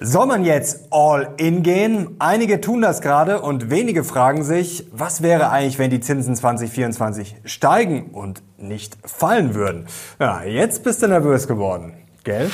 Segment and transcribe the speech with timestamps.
[0.00, 2.14] Soll man jetzt all in gehen?
[2.20, 7.34] Einige tun das gerade und wenige fragen sich, was wäre eigentlich, wenn die Zinsen 2024
[7.44, 9.88] steigen und nicht fallen würden?
[10.20, 12.48] Ja, jetzt bist du nervös geworden, gell?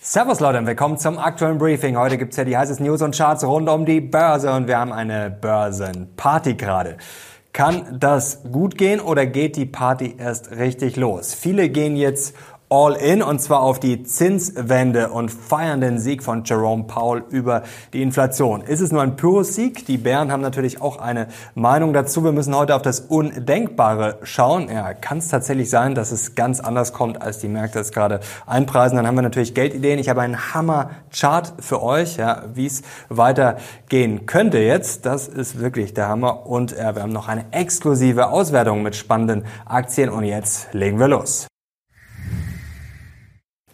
[0.00, 1.96] Servus Leute und willkommen zum aktuellen Briefing.
[1.96, 4.92] Heute gibt's ja die heißesten News und Charts rund um die Börse und wir haben
[4.92, 6.96] eine Börsenparty gerade.
[7.52, 11.34] Kann das gut gehen oder geht die Party erst richtig los?
[11.34, 12.36] Viele gehen jetzt
[12.72, 17.64] all in und zwar auf die Zinswende und feiern den Sieg von Jerome Powell über
[17.92, 18.62] die Inflation.
[18.62, 19.86] Ist es nur ein Pyrrhus-Sieg?
[19.86, 22.22] Die Bären haben natürlich auch eine Meinung dazu.
[22.22, 24.68] Wir müssen heute auf das Undenkbare schauen.
[24.72, 28.20] Ja, kann es tatsächlich sein, dass es ganz anders kommt, als die Märkte es gerade
[28.46, 28.94] einpreisen?
[28.96, 29.98] Dann haben wir natürlich Geldideen.
[29.98, 35.06] Ich habe einen Hammer-Chart für euch, ja, wie es weitergehen könnte jetzt.
[35.06, 36.46] Das ist wirklich der Hammer.
[36.46, 40.08] Und ja, wir haben noch eine exklusive Auswertung mit spannenden Aktien.
[40.08, 41.49] Und jetzt legen wir los.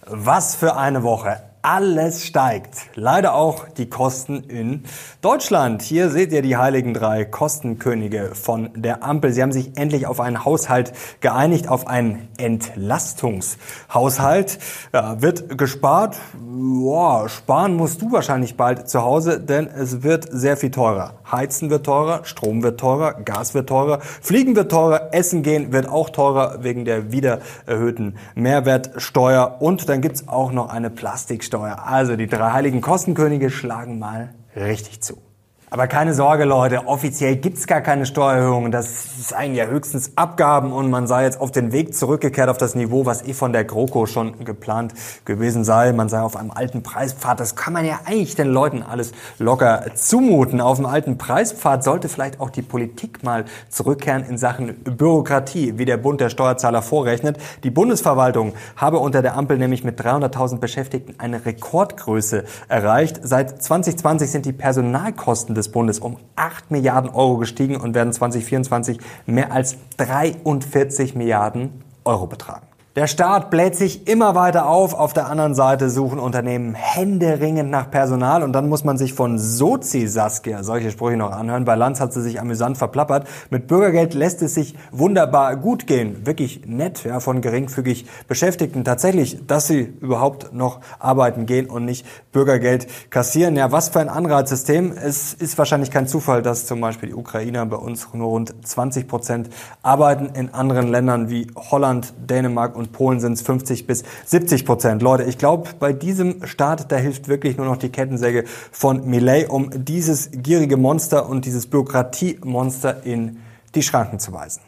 [0.09, 1.46] Was für eine Woche.
[1.69, 2.77] Alles steigt.
[2.95, 4.85] Leider auch die Kosten in
[5.21, 5.83] Deutschland.
[5.83, 9.33] Hier seht ihr die heiligen drei Kostenkönige von der Ampel.
[9.33, 14.61] Sie haben sich endlich auf einen Haushalt geeinigt, auf einen Entlastungshaushalt.
[14.93, 16.15] Ja, wird gespart.
[16.41, 21.15] Boah, sparen musst du wahrscheinlich bald zu Hause, denn es wird sehr viel teurer.
[21.33, 25.89] Heizen wird teurer, Strom wird teurer, Gas wird teurer, Fliegen wird teurer, Essen gehen wird
[25.89, 31.56] auch teurer wegen der wieder erhöhten Mehrwertsteuer und dann gibt's auch noch eine Plastiksteuer.
[31.63, 35.26] Also die drei heiligen Kostenkönige schlagen mal richtig zu.
[35.69, 38.71] Aber keine Sorge, Leute, offiziell gibt's gar keine Steuererhöhung.
[38.71, 42.57] Das ist eigentlich ja höchstens Abgaben und man sei jetzt auf den Weg zurückgekehrt auf
[42.57, 44.95] das Niveau, was eh von der GroKo schon geplant
[45.25, 45.93] gewesen sei.
[45.93, 47.41] Man sei auf einem alten Preispfad.
[47.41, 50.61] Das kann man ja eigentlich den Leuten alles locker zumuten.
[50.61, 55.85] Auf dem alten Preispfad sollte vielleicht auch die Politik mal zurückkehren in Sachen Bürokratie, wie
[55.85, 57.39] der Bund der Steuerzahler vorrechnet.
[57.65, 63.19] Die Bundesverwaltung habe unter der Ampel nämlich mit 300.000 Beschäftigten eine Rekordgröße erreicht.
[63.25, 68.99] Seit 2020 sind die Personalkosten des Bundes um 8 Milliarden Euro gestiegen und werden 2024
[69.27, 72.66] mehr als 43 Milliarden Euro betragen.
[72.97, 74.95] Der Staat bläht sich immer weiter auf.
[74.95, 78.43] Auf der anderen Seite suchen Unternehmen händeringend nach Personal.
[78.43, 81.67] Und dann muss man sich von Sozi Saskia solche Sprüche noch anhören.
[81.67, 83.29] Bei Lanz hat sie sich amüsant verplappert.
[83.51, 86.25] Mit Bürgergeld lässt es sich wunderbar gut gehen.
[86.25, 88.83] Wirklich nett, ja, von geringfügig Beschäftigten.
[88.83, 93.57] Tatsächlich, dass sie überhaupt noch arbeiten gehen und nicht Bürgergeld kassieren.
[93.57, 94.93] Ja, was für ein Anreizsystem.
[94.93, 99.07] Es ist wahrscheinlich kein Zufall, dass zum Beispiel die Ukrainer bei uns nur rund 20
[99.07, 99.51] Prozent
[99.83, 100.31] arbeiten.
[100.35, 105.03] In anderen Ländern wie Holland, Dänemark und und Polen sind es 50 bis 70 Prozent.
[105.03, 109.51] Leute, ich glaube, bei diesem Start, da hilft wirklich nur noch die Kettensäge von Millet,
[109.51, 113.39] um dieses gierige Monster und dieses Bürokratiemonster in
[113.75, 114.63] die Schranken zu weisen.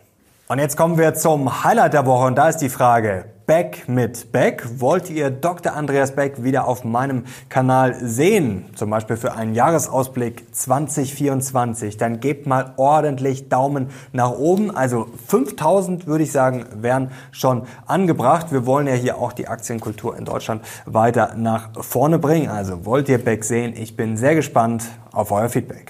[0.49, 4.31] Und jetzt kommen wir zum Highlight der Woche und da ist die Frage, Beck mit
[4.31, 4.63] Beck.
[4.77, 5.73] Wollt ihr Dr.
[5.73, 12.47] Andreas Beck wieder auf meinem Kanal sehen, zum Beispiel für einen Jahresausblick 2024, dann gebt
[12.47, 14.71] mal ordentlich Daumen nach oben.
[14.71, 18.53] Also 5000 würde ich sagen, wären schon angebracht.
[18.53, 22.51] Wir wollen ja hier auch die Aktienkultur in Deutschland weiter nach vorne bringen.
[22.51, 23.73] Also wollt ihr Beck sehen?
[23.75, 25.89] Ich bin sehr gespannt auf euer Feedback.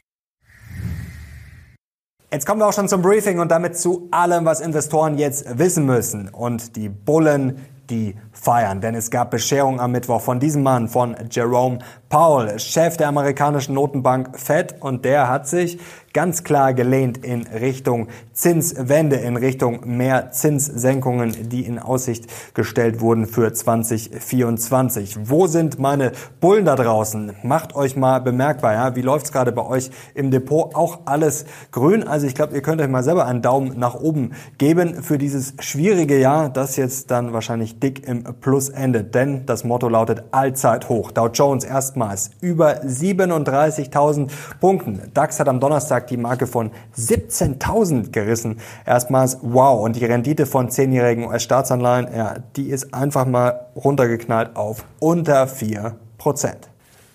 [2.30, 5.86] Jetzt kommen wir auch schon zum Briefing und damit zu allem, was Investoren jetzt wissen
[5.86, 6.28] müssen.
[6.28, 11.16] Und die Bullen, die feiern, denn es gab Bescherung am Mittwoch von diesem Mann, von
[11.30, 15.78] Jerome Powell, Chef der amerikanischen Notenbank Fed, und der hat sich
[16.14, 23.26] ganz klar gelehnt in Richtung Zinswende, in Richtung mehr Zinssenkungen, die in Aussicht gestellt wurden
[23.26, 25.28] für 2024.
[25.28, 27.34] Wo sind meine Bullen da draußen?
[27.42, 28.96] Macht euch mal bemerkbar, ja?
[28.96, 30.74] Wie läuft's gerade bei euch im Depot?
[30.74, 32.04] Auch alles grün.
[32.04, 35.54] Also ich glaube, ihr könnt euch mal selber einen Daumen nach oben geben für dieses
[35.60, 39.14] schwierige Jahr, das jetzt dann wahrscheinlich dick im Plus endet.
[39.14, 41.10] Denn das Motto lautet Allzeit hoch.
[41.10, 41.64] Dow Jones
[41.98, 45.10] erstmals über 37.000 Punkten.
[45.14, 48.60] DAX hat am Donnerstag die Marke von 17.000 gerissen.
[48.86, 49.80] Erstmals wow.
[49.80, 55.96] Und die Rendite von 10-jährigen US-Staatsanleihen, ja, die ist einfach mal runtergeknallt auf unter 4
[56.18, 56.68] Prozent.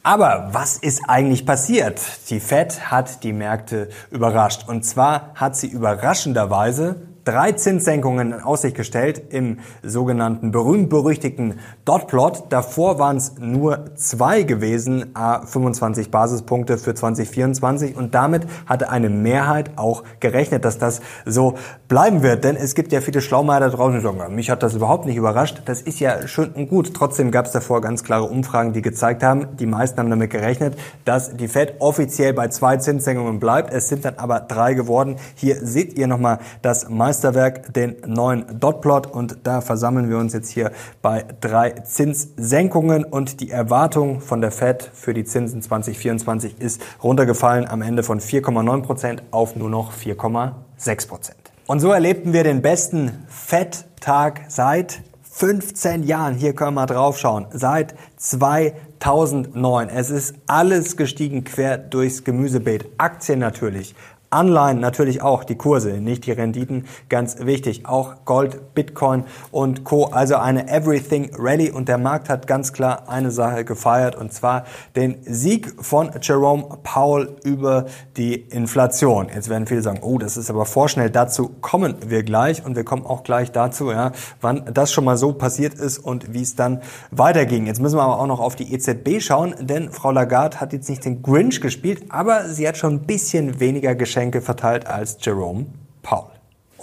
[0.05, 2.01] Aber was ist eigentlich passiert?
[2.29, 4.67] Die Fed hat die Märkte überrascht.
[4.67, 12.45] Und zwar hat sie überraschenderweise drei Zinssenkungen in Aussicht gestellt im sogenannten berühmt-berüchtigten Dotplot.
[12.49, 19.09] Davor waren es nur zwei gewesen, a 25 Basispunkte für 2024 und damit hatte eine
[19.09, 21.55] Mehrheit auch gerechnet, dass das so
[21.87, 22.43] bleiben wird.
[22.43, 25.15] Denn es gibt ja viele Schlaumeier da draußen, die sagen, mich hat das überhaupt nicht
[25.15, 25.61] überrascht.
[25.65, 26.93] Das ist ja schön und gut.
[26.93, 30.77] Trotzdem gab es davor ganz klare Umfragen, die gezeigt haben, die meisten haben damit gerechnet,
[31.05, 33.73] dass die Fed offiziell bei zwei Zinssenkungen bleibt.
[33.73, 35.15] Es sind dann aber drei geworden.
[35.35, 40.33] Hier seht ihr nochmal das meiste Meisterwerk, den neuen Dotplot und da versammeln wir uns
[40.33, 40.71] jetzt hier
[41.03, 47.67] bei drei Zinssenkungen und die Erwartung von der Fed für die Zinsen 2024 ist runtergefallen
[47.67, 51.37] am Ende von 4,9 Prozent auf nur noch 4,6 Prozent.
[51.67, 56.35] Und so erlebten wir den besten Fed-Tag seit 15 Jahren.
[56.35, 57.45] Hier können wir draufschauen.
[57.51, 59.89] Seit 2009.
[59.89, 62.85] Es ist alles gestiegen quer durchs Gemüsebeet.
[62.97, 63.95] Aktien natürlich,
[64.33, 67.85] Anleihen natürlich auch, die Kurse, nicht die Renditen, ganz wichtig.
[67.85, 70.05] Auch Gold, Bitcoin und Co.
[70.05, 74.65] Also eine Everything Rally und der Markt hat ganz klar eine Sache gefeiert und zwar
[74.95, 77.85] den Sieg von Jerome Powell über
[78.17, 79.27] die Inflation.
[79.33, 81.09] Jetzt werden viele sagen, oh, das ist aber vorschnell.
[81.09, 85.17] Dazu kommen wir gleich und wir kommen auch gleich dazu, ja, wann das schon mal
[85.17, 86.81] so passiert ist und wie es dann
[87.11, 87.67] weiterging.
[87.67, 90.89] Jetzt müssen wir aber auch noch auf die EZB schauen, denn Frau Lagarde hat jetzt
[90.89, 95.17] nicht den Grinch gespielt, aber sie hat schon ein bisschen weniger geschenkt Geschenke verteilt als
[95.19, 95.65] Jerome
[96.01, 96.32] Paul.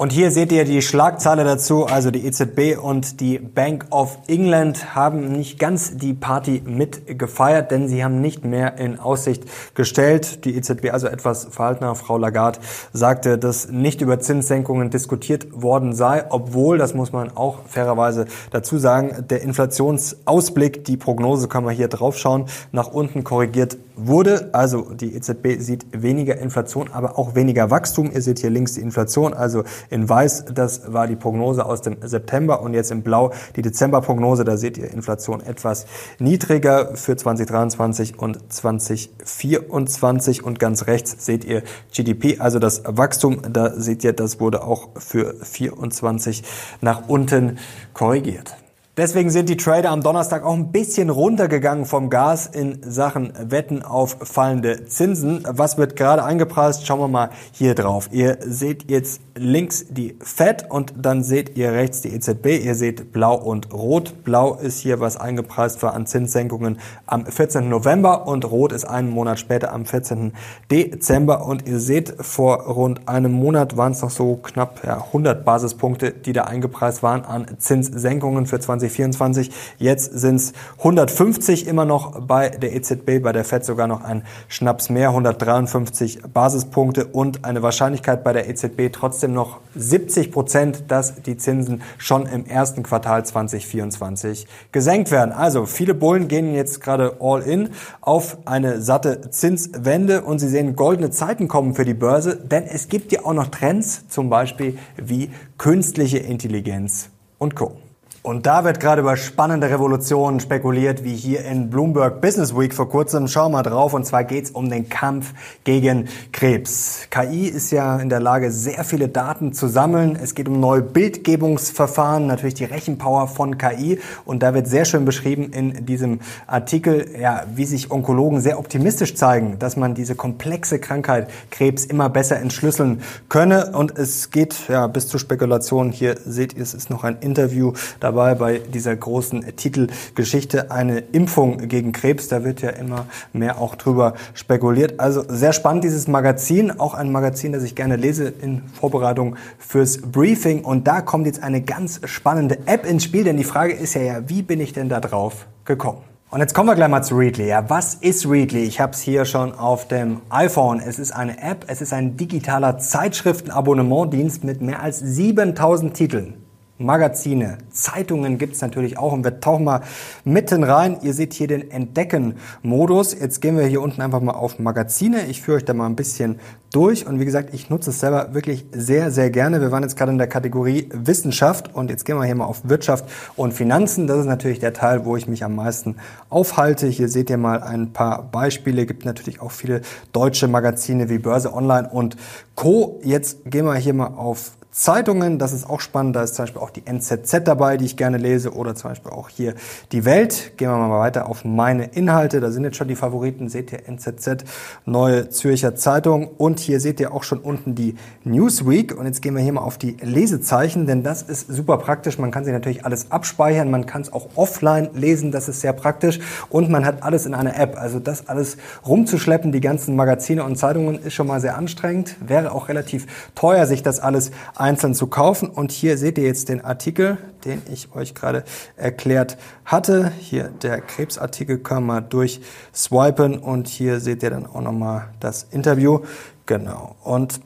[0.01, 4.95] Und hier seht ihr die Schlagzeile dazu, also die EZB und die Bank of England
[4.95, 9.45] haben nicht ganz die Party mitgefeiert, denn sie haben nicht mehr in Aussicht
[9.75, 10.47] gestellt.
[10.47, 12.61] Die EZB, also etwas verhaltener Frau Lagarde,
[12.95, 18.79] sagte, dass nicht über Zinssenkungen diskutiert worden sei, obwohl, das muss man auch fairerweise dazu
[18.79, 24.49] sagen, der Inflationsausblick, die Prognose kann man hier drauf schauen, nach unten korrigiert wurde.
[24.53, 28.11] Also die EZB sieht weniger Inflation, aber auch weniger Wachstum.
[28.13, 31.97] Ihr seht hier links die Inflation, also in weiß, das war die Prognose aus dem
[32.01, 34.45] September und jetzt in blau die Dezemberprognose.
[34.45, 35.87] Da seht ihr Inflation etwas
[36.19, 43.43] niedriger für 2023 und 2024 und ganz rechts seht ihr GDP, also das Wachstum.
[43.53, 46.45] Da seht ihr, das wurde auch für 24
[46.81, 47.59] nach unten
[47.93, 48.60] korrigiert.
[49.01, 53.83] Deswegen sind die Trader am Donnerstag auch ein bisschen runtergegangen vom Gas in Sachen Wetten
[53.83, 55.43] auf fallende Zinsen.
[55.49, 56.87] Was wird gerade eingepreist?
[56.87, 58.11] Schauen wir mal hier drauf.
[58.13, 62.63] Ihr seht jetzt links die Fed und dann seht ihr rechts die EZB.
[62.63, 64.23] Ihr seht blau und rot.
[64.23, 67.71] Blau ist hier, was eingepreist war an Zinssenkungen am 14.
[67.71, 70.35] November und rot ist einen Monat später am 14.
[70.71, 71.47] Dezember.
[71.47, 76.11] Und ihr seht, vor rund einem Monat waren es noch so knapp ja, 100 Basispunkte,
[76.11, 79.51] die da eingepreist waren an Zinssenkungen für 20 2024.
[79.79, 84.25] Jetzt sind es 150 immer noch bei der EZB, bei der FED sogar noch ein
[84.49, 91.23] Schnaps mehr, 153 Basispunkte und eine Wahrscheinlichkeit bei der EZB trotzdem noch 70 Prozent, dass
[91.23, 95.33] die Zinsen schon im ersten Quartal 2024 gesenkt werden.
[95.33, 97.71] Also viele Bullen gehen jetzt gerade all in
[98.01, 102.89] auf eine satte Zinswende und sie sehen goldene Zeiten kommen für die Börse, denn es
[102.89, 107.77] gibt ja auch noch Trends, zum Beispiel wie künstliche Intelligenz und Co.
[108.23, 112.87] Und da wird gerade über spannende Revolutionen spekuliert, wie hier in Bloomberg Business Week vor
[112.91, 113.29] kurzem.
[113.29, 113.95] Schau mal drauf.
[113.95, 115.33] Und zwar geht's um den Kampf
[115.65, 117.07] gegen Krebs.
[117.09, 120.19] KI ist ja in der Lage, sehr viele Daten zu sammeln.
[120.23, 123.99] Es geht um neue Bildgebungsverfahren, natürlich die Rechenpower von KI.
[124.27, 129.15] Und da wird sehr schön beschrieben in diesem Artikel, ja, wie sich Onkologen sehr optimistisch
[129.15, 133.01] zeigen, dass man diese komplexe Krankheit Krebs immer besser entschlüsseln
[133.31, 133.73] könne.
[133.73, 135.91] Und es geht ja bis zur Spekulation.
[135.91, 137.73] Hier seht ihr, es ist noch ein Interview.
[137.99, 142.29] Da dabei bei dieser großen Titelgeschichte eine Impfung gegen Krebs.
[142.29, 144.99] Da wird ja immer mehr auch drüber spekuliert.
[144.99, 149.99] Also sehr spannend dieses Magazin, auch ein Magazin, das ich gerne lese in Vorbereitung fürs
[150.03, 150.65] Briefing.
[150.65, 154.03] Und da kommt jetzt eine ganz spannende App ins Spiel, denn die Frage ist ja,
[154.03, 156.03] ja wie bin ich denn da drauf gekommen?
[156.33, 157.49] Und jetzt kommen wir gleich mal zu Readly.
[157.49, 158.63] Ja, was ist Readly?
[158.63, 160.81] Ich habe es hier schon auf dem iPhone.
[160.81, 166.50] Es ist eine App, es ist ein digitaler Zeitschriftenabonnementdienst mit mehr als 7000 Titeln.
[166.81, 169.83] Magazine, Zeitungen gibt's natürlich auch und wir tauchen mal
[170.25, 170.97] mitten rein.
[171.03, 173.13] Ihr seht hier den Entdecken-Modus.
[173.13, 175.27] Jetzt gehen wir hier unten einfach mal auf Magazine.
[175.27, 176.41] Ich führe euch da mal ein bisschen
[176.73, 179.61] durch und wie gesagt, ich nutze es selber wirklich sehr, sehr gerne.
[179.61, 182.63] Wir waren jetzt gerade in der Kategorie Wissenschaft und jetzt gehen wir hier mal auf
[182.65, 183.05] Wirtschaft
[183.37, 184.07] und Finanzen.
[184.07, 185.97] Das ist natürlich der Teil, wo ich mich am meisten
[186.31, 186.87] aufhalte.
[186.87, 188.87] Hier seht ihr mal ein paar Beispiele.
[188.87, 189.83] Gibt natürlich auch viele
[190.13, 192.17] deutsche Magazine wie Börse Online und
[192.55, 193.01] Co.
[193.05, 196.63] Jetzt gehen wir hier mal auf Zeitungen, das ist auch spannend, da ist zum Beispiel
[196.63, 199.55] auch die NZZ dabei, die ich gerne lese, oder zum Beispiel auch hier
[199.91, 200.53] die Welt.
[200.59, 203.89] Gehen wir mal weiter auf meine Inhalte, da sind jetzt schon die Favoriten, seht ihr
[203.89, 204.45] NZZ,
[204.87, 206.29] Neue Zürcher Zeitung.
[206.39, 208.97] Und hier seht ihr auch schon unten die Newsweek.
[208.97, 212.31] Und jetzt gehen wir hier mal auf die Lesezeichen, denn das ist super praktisch, man
[212.31, 216.21] kann sich natürlich alles abspeichern, man kann es auch offline lesen, das ist sehr praktisch.
[216.49, 220.57] Und man hat alles in einer App, also das alles rumzuschleppen, die ganzen Magazine und
[220.57, 225.07] Zeitungen ist schon mal sehr anstrengend, wäre auch relativ teuer, sich das alles einzeln zu
[225.07, 225.49] kaufen.
[225.49, 228.45] Und hier seht ihr jetzt den Artikel, den ich euch gerade
[228.77, 230.13] erklärt hatte.
[230.19, 236.01] Hier der Krebsartikel kann man durchswipen und hier seht ihr dann auch nochmal das Interview.
[236.47, 236.97] Genau.
[237.03, 237.41] Und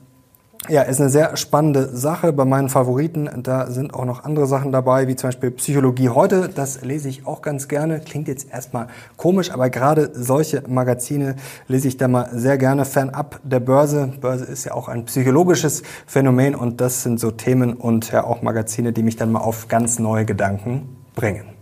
[0.67, 2.33] Ja, ist eine sehr spannende Sache.
[2.33, 6.49] Bei meinen Favoriten, da sind auch noch andere Sachen dabei, wie zum Beispiel Psychologie heute.
[6.49, 7.99] Das lese ich auch ganz gerne.
[7.99, 11.35] Klingt jetzt erstmal komisch, aber gerade solche Magazine
[11.67, 14.13] lese ich da mal sehr gerne fernab der Börse.
[14.19, 18.41] Börse ist ja auch ein psychologisches Phänomen und das sind so Themen und ja auch
[18.41, 21.54] Magazine, die mich dann mal auf ganz neue Gedanken bringen.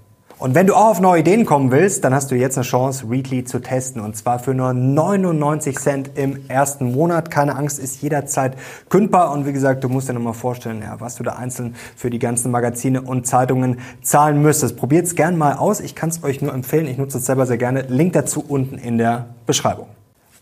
[0.43, 3.05] Und wenn du auch auf neue Ideen kommen willst, dann hast du jetzt eine Chance,
[3.09, 4.01] Readly zu testen.
[4.01, 7.31] Und zwar für nur 99 Cent im ersten Monat.
[7.31, 8.57] Keine Angst, ist jederzeit
[8.89, 9.31] kündbar.
[9.31, 12.19] Und wie gesagt, du musst dir nochmal vorstellen, ja, was du da einzeln für die
[12.19, 14.75] ganzen Magazine und Zeitungen zahlen müsstest.
[14.75, 15.79] Probiert es gern mal aus.
[15.79, 16.87] Ich kann es euch nur empfehlen.
[16.87, 17.83] Ich nutze es selber sehr gerne.
[17.83, 19.87] Link dazu unten in der Beschreibung.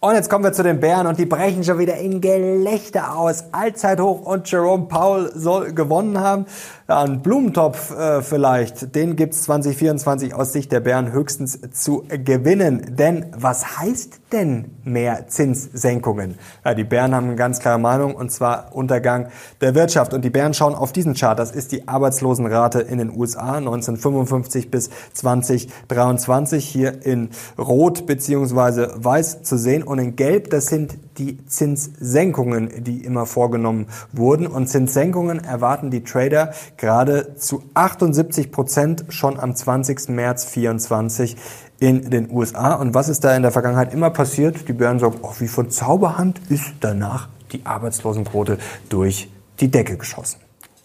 [0.03, 3.43] Und jetzt kommen wir zu den Bären und die brechen schon wieder in Gelächter aus.
[3.51, 6.47] Allzeithoch und Jerome Powell soll gewonnen haben.
[6.91, 12.97] Ja, ein Blumentopf äh, vielleicht, den gibt's 2024 aus Sicht der Bären höchstens zu gewinnen.
[12.97, 16.37] Denn was heißt denn mehr Zinssenkungen?
[16.65, 19.29] Ja, die Bären haben eine ganz klare Meinung und zwar Untergang
[19.61, 20.13] der Wirtschaft.
[20.13, 21.39] Und die Bären schauen auf diesen Chart.
[21.39, 29.43] Das ist die Arbeitslosenrate in den USA 1955 bis 2023 hier in Rot beziehungsweise Weiß
[29.43, 29.83] zu sehen.
[29.83, 34.47] Und in Gelb, das sind die Zinssenkungen, die immer vorgenommen wurden.
[34.47, 40.09] Und Zinssenkungen erwarten die Trader gerade zu 78 Prozent schon am 20.
[40.09, 41.37] März 2024
[41.79, 42.73] in den USA.
[42.73, 44.67] Und was ist da in der Vergangenheit immer passiert?
[44.67, 48.57] Die Börsen sagen, oh, wie von Zauberhand ist danach die Arbeitslosenquote
[48.89, 50.39] durch die Decke geschossen.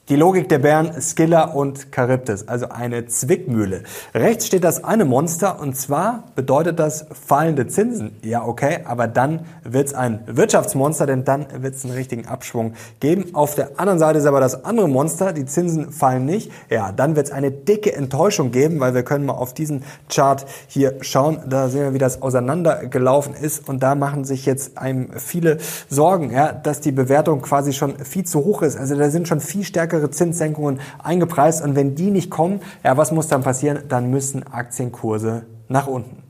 [0.09, 3.83] Die Logik der Bären, Skilla und Charybdis, also eine Zwickmühle.
[4.15, 8.13] Rechts steht das eine Monster und zwar bedeutet das fallende Zinsen.
[8.23, 13.35] Ja, okay, aber dann wird's ein Wirtschaftsmonster, denn dann wird's einen richtigen Abschwung geben.
[13.35, 16.53] Auf der anderen Seite ist aber das andere Monster, die Zinsen fallen nicht.
[16.71, 20.99] Ja, dann wird's eine dicke Enttäuschung geben, weil wir können mal auf diesen Chart hier
[21.01, 21.41] schauen.
[21.49, 25.59] Da sehen wir, wie das auseinandergelaufen ist und da machen sich jetzt einem viele
[25.89, 28.77] Sorgen, ja, dass die Bewertung quasi schon viel zu hoch ist.
[28.77, 31.63] Also da sind schon viel stärker stärkere Zinssenkungen eingepreist.
[31.63, 33.81] Und wenn die nicht kommen, ja, was muss dann passieren?
[33.89, 36.23] Dann müssen Aktienkurse nach unten.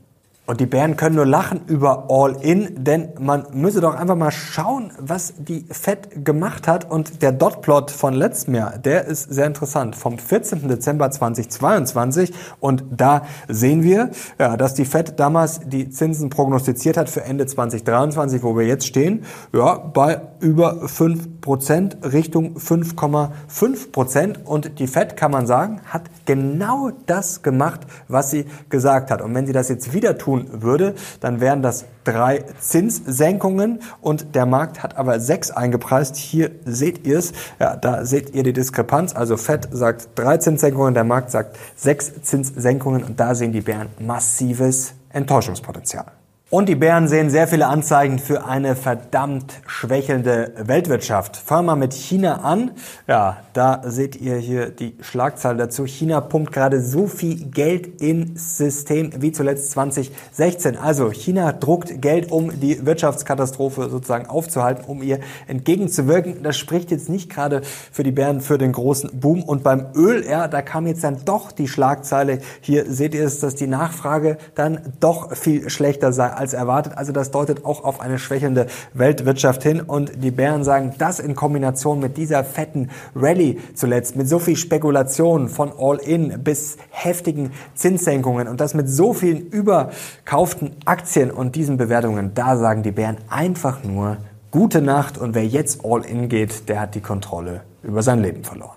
[0.47, 4.93] Und die Bären können nur lachen über All-In, denn man müsse doch einfach mal schauen,
[4.97, 6.89] was die Fed gemacht hat.
[6.89, 10.69] Und der Dotplot von letztem Jahr, der ist sehr interessant, vom 14.
[10.69, 12.33] Dezember 2022.
[12.61, 17.45] Und da sehen wir, ja, dass die Fed damals die Zinsen prognostiziert hat für Ende
[17.45, 24.45] 2023, wo wir jetzt stehen, ja, bei über 5 Prozent Richtung 5,5 Prozent.
[24.45, 29.21] Und die Fed, kann man sagen, hat genau das gemacht, was sie gesagt hat.
[29.21, 34.45] Und wenn sie das jetzt wieder tun, würde, dann wären das drei Zinssenkungen und der
[34.45, 36.17] Markt hat aber sechs eingepreist.
[36.17, 39.15] Hier seht ihr es, ja, da seht ihr die Diskrepanz.
[39.15, 43.87] Also Fed sagt drei Zinssenkungen, der Markt sagt sechs Zinssenkungen und da sehen die Bären
[43.99, 46.16] massives Enttäuschungspotenzial.
[46.49, 51.35] Und die Bären sehen sehr viele Anzeigen für eine verdammt schwächelnde Weltwirtschaft.
[51.35, 52.71] Fangen wir mal mit China an.
[53.05, 55.85] Ja, da seht ihr hier die Schlagzahl dazu.
[55.85, 60.77] China pumpt gerade so viel Geld ins System wie zuletzt 2016.
[60.77, 66.43] Also China druckt Geld, um die Wirtschaftskatastrophe sozusagen aufzuhalten, um ihr entgegenzuwirken.
[66.43, 67.61] Das spricht jetzt nicht gerade
[67.91, 69.43] für die Bären für den großen Boom.
[69.43, 72.39] Und beim Öl, ja, da kam jetzt dann doch die Schlagzeile.
[72.61, 76.97] Hier seht ihr es, dass die Nachfrage dann doch viel schlechter sei als erwartet.
[76.97, 79.81] Also das deutet auch auf eine schwächelnde Weltwirtschaft hin.
[79.81, 84.55] Und die Bären sagen, das in Kombination mit dieser fetten Rallye zuletzt, mit so viel
[84.55, 91.77] Spekulation von All-In bis heftigen Zinssenkungen und das mit so vielen überkauften Aktien und diesen
[91.77, 94.17] Bewertungen, da sagen die Bären einfach nur
[94.51, 98.76] gute Nacht und wer jetzt All-In geht, der hat die Kontrolle über sein Leben verloren.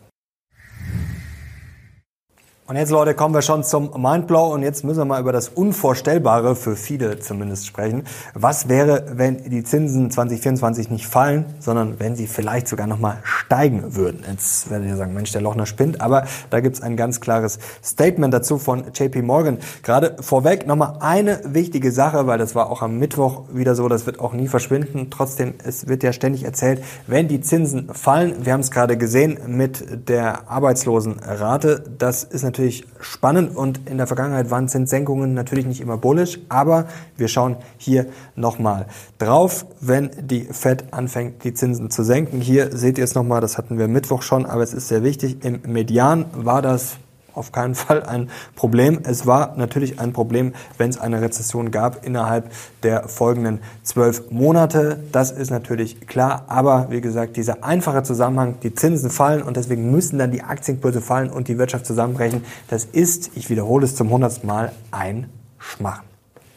[2.71, 5.49] Und jetzt, Leute, kommen wir schon zum Mindblow und jetzt müssen wir mal über das
[5.49, 8.05] Unvorstellbare, für viele zumindest, sprechen.
[8.33, 13.97] Was wäre, wenn die Zinsen 2024 nicht fallen, sondern wenn sie vielleicht sogar nochmal steigen
[13.97, 14.25] würden?
[14.31, 18.33] Jetzt werdet ihr sagen, Mensch, der Lochner spinnt, aber da gibt's ein ganz klares Statement
[18.33, 19.59] dazu von JP Morgan.
[19.83, 24.07] Gerade vorweg nochmal eine wichtige Sache, weil das war auch am Mittwoch wieder so, das
[24.07, 25.09] wird auch nie verschwinden.
[25.11, 29.41] Trotzdem, es wird ja ständig erzählt, wenn die Zinsen fallen, wir haben es gerade gesehen
[29.49, 35.64] mit der Arbeitslosenrate, das ist natürlich natürlich spannend und in der Vergangenheit waren Zinssenkungen natürlich
[35.64, 36.87] nicht immer bullish, aber
[37.17, 38.87] wir schauen hier nochmal
[39.19, 42.43] drauf, wenn die Fed anfängt, die Zinsen zu senken.
[42.43, 45.43] Hier seht ihr es nochmal, das hatten wir Mittwoch schon, aber es ist sehr wichtig.
[45.43, 46.99] Im Median war das
[47.35, 49.01] auf keinen Fall ein Problem.
[49.05, 52.51] Es war natürlich ein Problem, wenn es eine Rezession gab innerhalb
[52.83, 55.01] der folgenden zwölf Monate.
[55.13, 56.45] Das ist natürlich klar.
[56.49, 61.01] Aber wie gesagt, dieser einfache Zusammenhang, die Zinsen fallen und deswegen müssen dann die Aktienkurse
[61.01, 62.45] fallen und die Wirtschaft zusammenbrechen.
[62.69, 66.10] Das ist, ich wiederhole es zum hundertsten Mal, ein Schmarrn.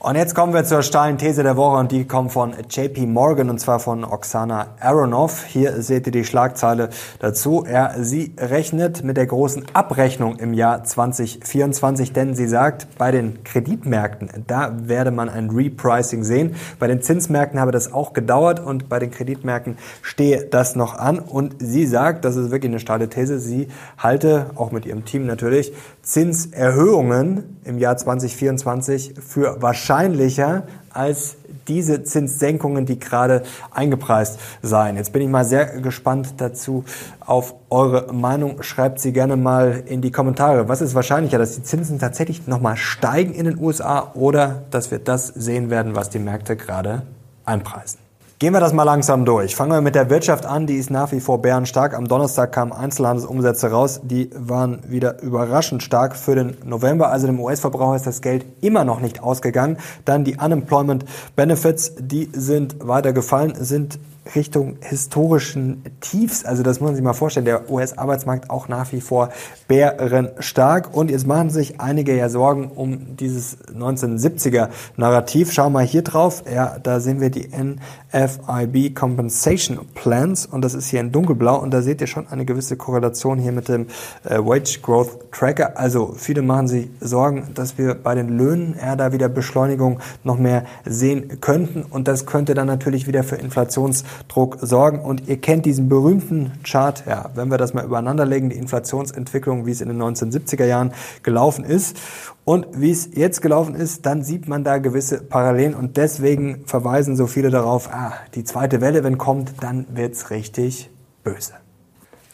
[0.05, 3.49] Und jetzt kommen wir zur steilen These der Woche und die kommt von JP Morgan
[3.49, 5.45] und zwar von Oksana Aronoff.
[5.45, 7.63] Hier seht ihr die Schlagzeile dazu.
[7.65, 13.45] Er, sie rechnet mit der großen Abrechnung im Jahr 2024, denn sie sagt, bei den
[13.45, 16.57] Kreditmärkten, da werde man ein Repricing sehen.
[16.79, 21.17] Bei den Zinsmärkten habe das auch gedauert und bei den Kreditmärkten stehe das noch an.
[21.19, 25.25] Und sie sagt, das ist wirklich eine steile These, sie halte, auch mit ihrem Team
[25.25, 25.71] natürlich,
[26.03, 34.97] Zinserhöhungen im Jahr 2024 für wahrscheinlicher als diese Zinssenkungen, die gerade eingepreist seien.
[34.97, 36.83] Jetzt bin ich mal sehr gespannt dazu
[37.21, 38.61] auf eure Meinung.
[38.63, 40.67] Schreibt sie gerne mal in die Kommentare.
[40.67, 44.99] Was ist wahrscheinlicher, dass die Zinsen tatsächlich nochmal steigen in den USA oder dass wir
[44.99, 47.03] das sehen werden, was die Märkte gerade
[47.45, 48.02] einpreisen?
[48.43, 49.55] Gehen wir das mal langsam durch.
[49.55, 50.67] Fangen wir mit der Wirtschaft an.
[50.67, 51.93] Die ist nach wie vor bärenstark.
[51.93, 54.01] Am Donnerstag kamen Einzelhandelsumsätze raus.
[54.03, 57.09] Die waren wieder überraschend stark für den November.
[57.09, 59.77] Also dem US-Verbraucher ist das Geld immer noch nicht ausgegangen.
[60.03, 61.05] Dann die Unemployment
[61.37, 63.97] Benefits, die sind weiter gefallen, sind
[64.35, 66.45] Richtung historischen Tiefs.
[66.45, 67.45] Also das muss man sich mal vorstellen.
[67.45, 69.29] Der US-Arbeitsmarkt auch nach wie vor
[69.67, 70.95] bärenstark.
[70.95, 75.51] Und jetzt machen sich einige ja Sorgen um dieses 1970er-Narrativ.
[75.51, 76.43] Schauen wir mal hier drauf.
[76.51, 80.45] Ja, da sehen wir die NFIB Compensation Plans.
[80.45, 81.59] Und das ist hier in dunkelblau.
[81.59, 83.87] Und da seht ihr schon eine gewisse Korrelation hier mit dem
[84.23, 85.77] äh, Wage Growth Tracker.
[85.77, 90.37] Also viele machen sich Sorgen, dass wir bei den Löhnen eher da wieder Beschleunigung noch
[90.37, 91.83] mehr sehen könnten.
[91.83, 94.99] Und das könnte dann natürlich wieder für Inflations Druck sorgen.
[94.99, 99.65] Und ihr kennt diesen berühmten Chart, ja, wenn wir das mal übereinander legen, die Inflationsentwicklung,
[99.65, 100.93] wie es in den 1970er Jahren
[101.23, 101.97] gelaufen ist
[102.45, 107.15] und wie es jetzt gelaufen ist, dann sieht man da gewisse Parallelen und deswegen verweisen
[107.15, 110.89] so viele darauf, ah, die zweite Welle, wenn kommt, dann wird's richtig
[111.23, 111.53] böse.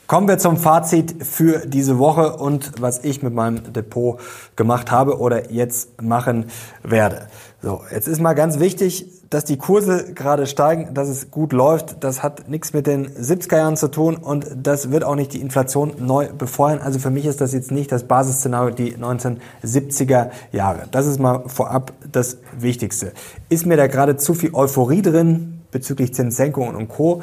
[0.09, 4.19] Kommen wir zum Fazit für diese Woche und was ich mit meinem Depot
[4.55, 6.45] gemacht habe oder jetzt machen
[6.81, 7.27] werde.
[7.61, 12.03] So, jetzt ist mal ganz wichtig, dass die Kurse gerade steigen, dass es gut läuft.
[12.03, 15.41] Das hat nichts mit den 70er Jahren zu tun und das wird auch nicht die
[15.41, 16.79] Inflation neu befeuern.
[16.79, 20.87] Also für mich ist das jetzt nicht das Basisszenario die 1970er Jahre.
[20.91, 23.13] Das ist mal vorab das Wichtigste.
[23.49, 27.21] Ist mir da gerade zu viel Euphorie drin bezüglich Zinssenkungen und Co.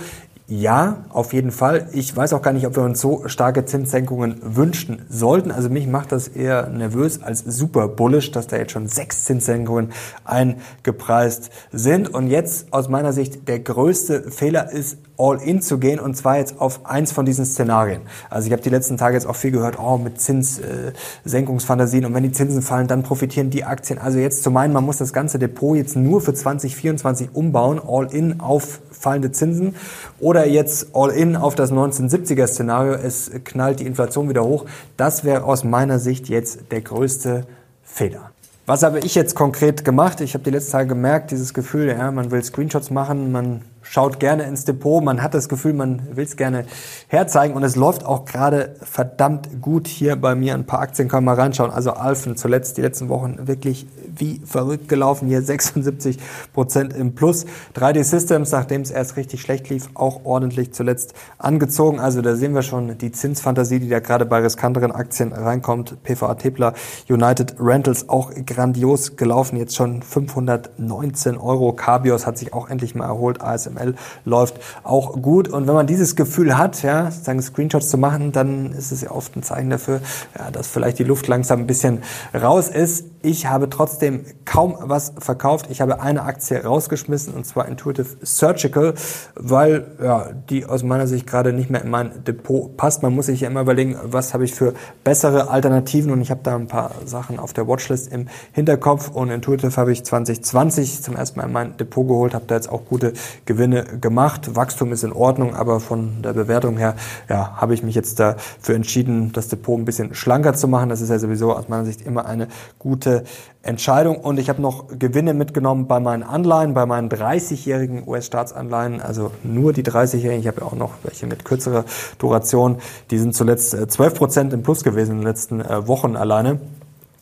[0.48, 1.88] Ja, auf jeden Fall.
[1.90, 5.50] Ich weiß auch gar nicht, ob wir uns so starke Zinssenkungen wünschen sollten.
[5.50, 9.90] Also mich macht das eher nervös als super bullish, dass da jetzt schon sechs Zinssenkungen
[10.24, 12.14] eingepreist sind.
[12.14, 16.38] Und jetzt aus meiner Sicht der größte Fehler ist, all in zu gehen und zwar
[16.38, 18.02] jetzt auf eins von diesen Szenarien.
[18.30, 22.22] Also ich habe die letzten Tage jetzt auch viel gehört, oh, mit Zinssenkungsfantasien und wenn
[22.22, 23.98] die Zinsen fallen, dann profitieren die Aktien.
[23.98, 28.12] Also jetzt zu meinen, man muss das ganze Depot jetzt nur für 2024 umbauen, all
[28.12, 29.74] in auf fallende Zinsen
[30.20, 34.66] oder jetzt all in auf das 1970er Szenario, es knallt die Inflation wieder hoch.
[34.96, 37.46] Das wäre aus meiner Sicht jetzt der größte
[37.82, 38.30] Fehler.
[38.68, 40.20] Was habe ich jetzt konkret gemacht?
[40.20, 44.18] Ich habe die letzten Tage gemerkt, dieses Gefühl, ja, man will Screenshots machen, man schaut
[44.18, 46.64] gerne ins Depot, man hat das Gefühl, man will es gerne
[47.08, 50.54] herzeigen und es läuft auch gerade verdammt gut hier bei mir.
[50.54, 51.70] Ein paar Aktien kann man reinschauen.
[51.70, 53.86] Also Alphen zuletzt die letzten Wochen wirklich
[54.18, 56.18] wie verrückt gelaufen, hier 76
[56.52, 57.46] Prozent im Plus.
[57.76, 62.00] 3D Systems, nachdem es erst richtig schlecht lief, auch ordentlich zuletzt angezogen.
[62.00, 66.02] Also da sehen wir schon die Zinsfantasie, die da gerade bei riskanteren Aktien reinkommt.
[66.02, 66.74] PVA Tepler,
[67.08, 71.72] United Rentals auch grandios gelaufen, jetzt schon 519 Euro.
[71.72, 73.40] Cabios hat sich auch endlich mal erholt.
[73.40, 75.48] ASM HTML läuft auch gut.
[75.48, 79.10] Und wenn man dieses Gefühl hat, ja, sozusagen Screenshots zu machen, dann ist es ja
[79.10, 80.00] oft ein Zeichen dafür,
[80.38, 82.02] ja, dass vielleicht die Luft langsam ein bisschen
[82.34, 83.06] raus ist.
[83.26, 85.66] Ich habe trotzdem kaum was verkauft.
[85.68, 88.94] Ich habe eine Aktie rausgeschmissen und zwar Intuitive Surgical,
[89.34, 93.02] weil ja, die aus meiner Sicht gerade nicht mehr in mein Depot passt.
[93.02, 96.42] Man muss sich ja immer überlegen, was habe ich für bessere Alternativen und ich habe
[96.44, 101.16] da ein paar Sachen auf der Watchlist im Hinterkopf und Intuitive habe ich 2020 zum
[101.16, 103.12] ersten Mal in mein Depot geholt, habe da jetzt auch gute
[103.44, 104.54] Gewinne gemacht.
[104.54, 106.94] Wachstum ist in Ordnung, aber von der Bewertung her
[107.28, 110.90] ja, habe ich mich jetzt dafür entschieden, das Depot ein bisschen schlanker zu machen.
[110.90, 112.46] Das ist ja sowieso aus meiner Sicht immer eine
[112.78, 113.15] gute
[113.62, 114.18] Entscheidung.
[114.18, 119.72] Und ich habe noch Gewinne mitgenommen bei meinen Anleihen, bei meinen 30-jährigen US-Staatsanleihen, also nur
[119.72, 120.40] die 30-jährigen.
[120.40, 121.84] Ich habe ja auch noch welche mit kürzerer
[122.18, 122.78] Duration.
[123.10, 126.60] Die sind zuletzt 12 äh, Prozent im Plus gewesen in den letzten äh, Wochen alleine.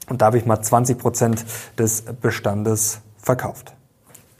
[0.08, 1.44] Und da habe ich mal 20 Prozent
[1.78, 3.74] des Bestandes verkauft.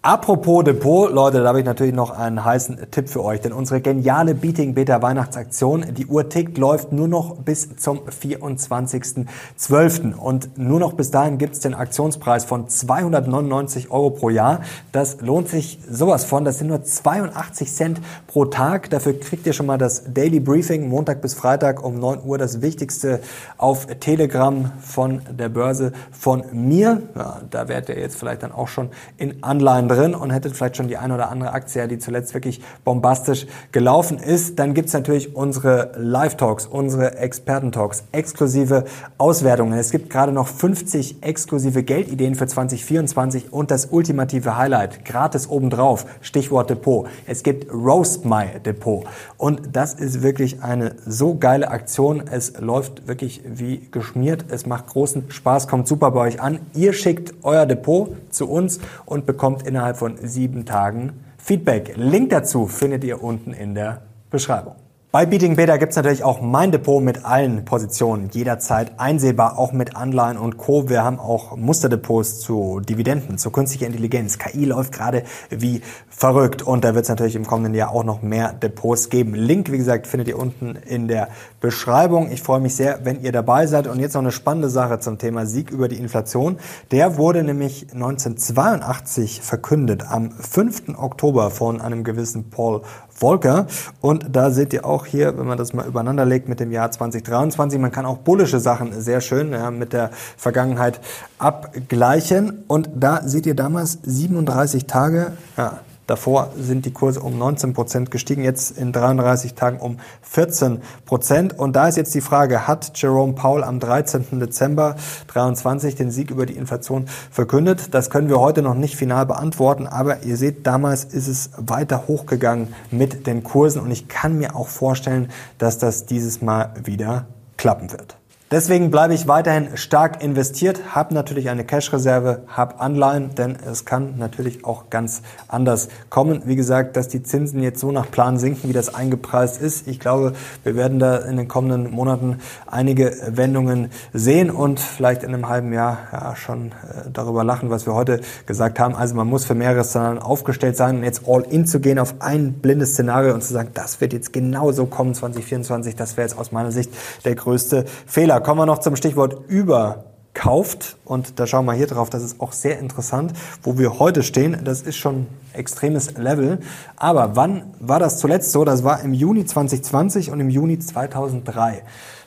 [0.06, 3.80] Apropos Depot, Leute, da habe ich natürlich noch einen heißen Tipp für euch, denn unsere
[3.80, 10.14] geniale Beating Beta Weihnachtsaktion, die Uhr tickt, läuft nur noch bis zum 24.12.
[10.14, 14.60] Und nur noch bis dahin gibt es den Aktionspreis von 299 Euro pro Jahr.
[14.92, 18.90] Das lohnt sich sowas von, das sind nur 82 Cent pro Tag.
[18.90, 22.60] Dafür kriegt ihr schon mal das Daily Briefing, Montag bis Freitag um 9 Uhr, das
[22.60, 23.20] Wichtigste
[23.56, 27.00] auf Telegram von der Börse von mir.
[27.16, 30.76] Ja, da werdet ihr jetzt vielleicht dann auch schon in Anleihen drin und hättet vielleicht
[30.76, 34.58] schon die eine oder andere Aktie, die zuletzt wirklich bombastisch gelaufen ist.
[34.58, 38.84] Dann gibt's natürlich unsere Live-Talks, unsere Experten-Talks, exklusive
[39.18, 39.78] Auswertungen.
[39.78, 46.06] Es gibt gerade noch 50 exklusive Geldideen für 2024 und das ultimative Highlight, gratis obendrauf,
[46.20, 47.06] Stichwort Depot.
[47.26, 49.04] Es gibt Roast My Depot
[49.36, 52.22] und das ist wirklich eine so geile Aktion.
[52.30, 54.46] Es läuft wirklich wie geschmiert.
[54.48, 56.60] Es macht großen Spaß, kommt super bei euch an.
[56.74, 61.92] Ihr schickt euer Depot zu uns und bekommt innerhalb innerhalb von sieben Tagen Feedback.
[61.96, 64.76] Link dazu findet ihr unten in der Beschreibung.
[65.12, 69.94] Bei Beating Beta gibt's natürlich auch mein Depot mit allen Positionen jederzeit einsehbar, auch mit
[69.94, 70.88] Anleihen und Co.
[70.88, 74.38] Wir haben auch Musterdepots zu Dividenden, zu künstlicher Intelligenz.
[74.38, 75.82] KI läuft gerade wie
[76.16, 79.34] verrückt und da wird es natürlich im kommenden Jahr auch noch mehr Depots geben.
[79.34, 81.28] Link, wie gesagt, findet ihr unten in der
[81.60, 82.30] Beschreibung.
[82.30, 83.88] Ich freue mich sehr, wenn ihr dabei seid.
[83.88, 86.58] Und jetzt noch eine spannende Sache zum Thema Sieg über die Inflation.
[86.92, 90.96] Der wurde nämlich 1982 verkündet, am 5.
[90.96, 93.66] Oktober von einem gewissen Paul Volcker.
[94.00, 96.90] Und da seht ihr auch hier, wenn man das mal übereinander legt mit dem Jahr
[96.90, 101.00] 2023, man kann auch bullische Sachen sehr schön ja, mit der Vergangenheit
[101.38, 102.64] abgleichen.
[102.68, 108.10] Und da seht ihr damals 37 Tage, ja, Davor sind die Kurse um 19 Prozent
[108.10, 111.58] gestiegen, jetzt in 33 Tagen um 14 Prozent.
[111.58, 114.38] Und da ist jetzt die Frage, hat Jerome Powell am 13.
[114.38, 114.96] Dezember
[115.28, 117.94] 23 den Sieg über die Inflation verkündet?
[117.94, 122.06] Das können wir heute noch nicht final beantworten, aber ihr seht, damals ist es weiter
[122.06, 127.26] hochgegangen mit den Kursen und ich kann mir auch vorstellen, dass das dieses Mal wieder
[127.56, 128.16] klappen wird.
[128.54, 134.16] Deswegen bleibe ich weiterhin stark investiert, habe natürlich eine Cash-Reserve, habe Anleihen, denn es kann
[134.16, 136.42] natürlich auch ganz anders kommen.
[136.44, 139.88] Wie gesagt, dass die Zinsen jetzt so nach Plan sinken, wie das eingepreist ist.
[139.88, 142.38] Ich glaube, wir werden da in den kommenden Monaten
[142.68, 147.86] einige Wendungen sehen und vielleicht in einem halben Jahr ja, schon äh, darüber lachen, was
[147.86, 148.94] wir heute gesagt haben.
[148.94, 152.14] Also man muss für mehrere Szenarien aufgestellt sein und jetzt all in zu gehen auf
[152.20, 156.38] ein blindes Szenario und zu sagen, das wird jetzt genauso kommen 2024, das wäre jetzt
[156.38, 156.92] aus meiner Sicht
[157.24, 158.43] der größte Fehler.
[158.44, 160.98] Kommen wir noch zum Stichwort überkauft.
[161.06, 164.60] Und da schauen wir hier drauf, das ist auch sehr interessant, wo wir heute stehen.
[164.64, 166.58] Das ist schon extremes Level.
[166.96, 168.66] Aber wann war das zuletzt so?
[168.66, 171.84] Das war im Juni 2020 und im Juni 2003.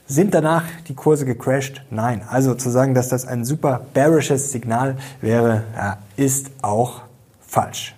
[0.07, 1.83] Sind danach die Kurse gecrashed?
[1.91, 2.23] Nein.
[2.27, 5.65] Also zu sagen, dass das ein super bearishes Signal wäre,
[6.15, 7.01] ist auch
[7.41, 7.96] falsch.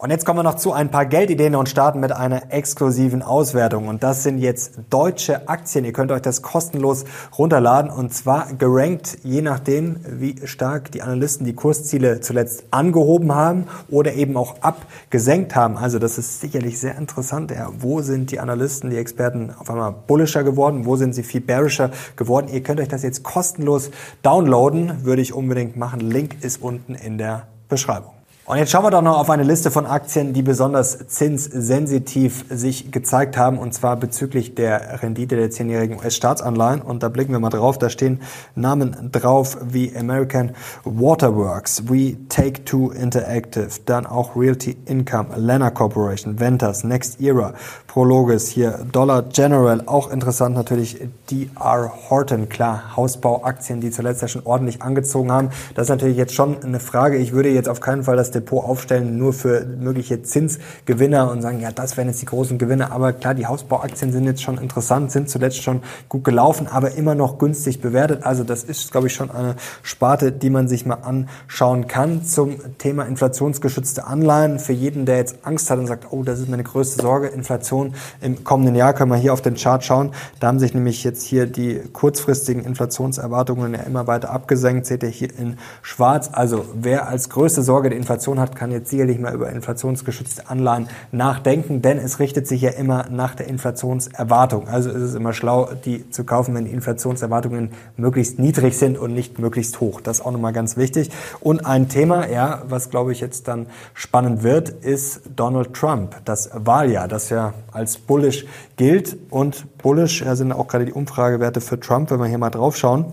[0.00, 3.86] Und jetzt kommen wir noch zu ein paar Geldideen und starten mit einer exklusiven Auswertung.
[3.86, 5.84] Und das sind jetzt deutsche Aktien.
[5.84, 7.04] Ihr könnt euch das kostenlos
[7.36, 13.66] runterladen und zwar gerankt, je nachdem, wie stark die Analysten die Kursziele zuletzt angehoben haben
[13.90, 15.76] oder eben auch abgesenkt haben.
[15.76, 17.50] Also das ist sicherlich sehr interessant.
[17.50, 20.86] Ja, wo sind die Analysten, die Experten auf einmal bullischer geworden?
[20.86, 22.48] Wo sind sie viel bearischer geworden?
[22.50, 23.90] Ihr könnt euch das jetzt kostenlos
[24.22, 25.04] downloaden.
[25.04, 26.00] Würde ich unbedingt machen.
[26.00, 28.19] Link ist unten in der Beschreibung.
[28.50, 32.90] Und jetzt schauen wir doch noch auf eine Liste von Aktien, die besonders zinssensitiv sich
[32.90, 36.82] gezeigt haben, und zwar bezüglich der Rendite der zehnjährigen US-Staatsanleihen.
[36.82, 37.78] Und da blicken wir mal drauf.
[37.78, 38.20] Da stehen
[38.56, 40.50] Namen drauf wie American
[40.82, 47.54] Waterworks, We Take Two Interactive, dann auch Realty Income, Lena Corporation, Ventas, Next Era,
[47.86, 54.42] Prologis, hier Dollar General, auch interessant natürlich DR Horton, klar, Hausbauaktien, die zuletzt ja schon
[54.44, 55.50] ordentlich angezogen haben.
[55.76, 57.16] Das ist natürlich jetzt schon eine Frage.
[57.16, 61.60] Ich würde jetzt auf keinen Fall das Depot aufstellen nur für mögliche Zinsgewinner und sagen,
[61.60, 62.90] ja, das wären jetzt die großen Gewinne.
[62.90, 67.14] Aber klar, die Hausbauaktien sind jetzt schon interessant, sind zuletzt schon gut gelaufen, aber immer
[67.14, 68.24] noch günstig bewertet.
[68.24, 72.56] Also das ist, glaube ich, schon eine Sparte, die man sich mal anschauen kann zum
[72.78, 74.58] Thema inflationsgeschützte Anleihen.
[74.58, 77.94] Für jeden, der jetzt Angst hat und sagt, oh, das ist meine größte Sorge, Inflation
[78.20, 80.12] im kommenden Jahr, können wir hier auf den Chart schauen.
[80.40, 84.86] Da haben sich nämlich jetzt hier die kurzfristigen Inflationserwartungen ja immer weiter abgesenkt.
[84.86, 86.30] Seht ihr hier in schwarz.
[86.32, 90.48] Also wer als größte Sorge die Inflation Inflation hat, kann jetzt sicherlich mal über inflationsgeschützte
[90.48, 94.68] Anleihen nachdenken, denn es richtet sich ja immer nach der Inflationserwartung.
[94.68, 99.14] Also ist es immer schlau, die zu kaufen, wenn die Inflationserwartungen möglichst niedrig sind und
[99.14, 100.00] nicht möglichst hoch.
[100.00, 101.10] Das ist auch nochmal ganz wichtig.
[101.40, 106.50] Und ein Thema, ja, was glaube ich jetzt dann spannend wird, ist Donald Trump, das
[106.54, 109.16] Wahljahr, das ja als bullish gilt.
[109.30, 113.06] Und bullish sind auch gerade die Umfragewerte für Trump, wenn wir hier mal drauf schauen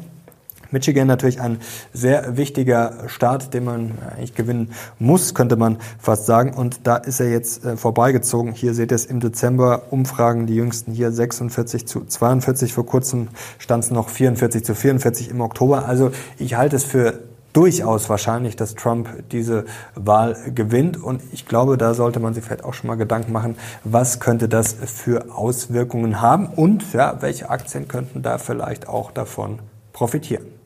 [0.71, 1.59] Michigan natürlich ein
[1.93, 6.53] sehr wichtiger Start, den man eigentlich gewinnen muss, könnte man fast sagen.
[6.53, 8.53] Und da ist er jetzt äh, vorbeigezogen.
[8.53, 9.83] Hier seht ihr es im Dezember.
[9.91, 12.73] Umfragen, die jüngsten hier 46 zu 42.
[12.73, 13.27] Vor kurzem
[13.59, 15.87] stand es noch 44 zu 44 im Oktober.
[15.87, 17.19] Also ich halte es für
[17.57, 21.01] durchaus wahrscheinlich, dass Trump diese Wahl gewinnt.
[21.01, 24.47] Und ich glaube, da sollte man sich vielleicht auch schon mal Gedanken machen, was könnte
[24.47, 29.59] das für Auswirkungen haben und ja, welche Aktien könnten da vielleicht auch davon
[29.91, 30.56] profitieren.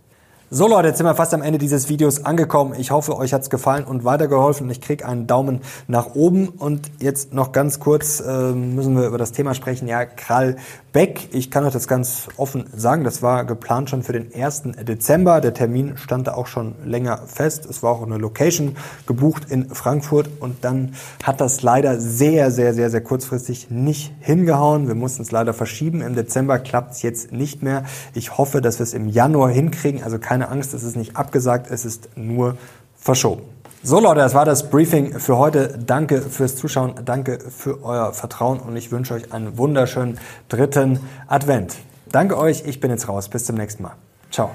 [0.54, 2.74] So Leute, jetzt sind wir fast am Ende dieses Videos angekommen.
[2.78, 4.70] Ich hoffe, euch hat's gefallen und weitergeholfen.
[4.70, 6.50] Ich krieg einen Daumen nach oben.
[6.50, 9.88] Und jetzt noch ganz kurz äh, müssen wir über das Thema sprechen.
[9.88, 10.58] Ja, Krall
[10.94, 11.30] Beck.
[11.32, 13.06] Ich kann euch das ganz offen sagen.
[13.06, 14.64] Das war geplant schon für den 1.
[14.86, 15.40] Dezember.
[15.40, 17.66] Der Termin stand da auch schon länger fest.
[17.66, 18.76] Es war auch eine Location
[19.08, 20.30] gebucht in Frankfurt.
[20.42, 24.90] Und dann hat das leider sehr, sehr, sehr, sehr kurzfristig nicht hingehauen.
[24.90, 26.02] Wir mussten es leider verschieben.
[26.02, 27.86] Im Dezember klappt es jetzt nicht mehr.
[28.14, 30.04] Ich hoffe, dass wir es im Januar hinkriegen.
[30.04, 32.58] Also keine Angst, es ist nicht abgesagt, es ist nur
[32.98, 33.44] verschoben.
[33.84, 35.80] So Leute, das war das Briefing für heute.
[35.84, 41.78] Danke fürs Zuschauen, danke für euer Vertrauen und ich wünsche euch einen wunderschönen dritten Advent.
[42.12, 43.28] Danke euch, ich bin jetzt raus.
[43.28, 43.94] Bis zum nächsten Mal.
[44.30, 44.52] Ciao.